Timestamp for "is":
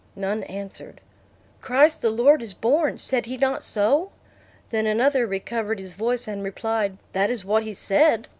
2.41-2.55, 7.29-7.45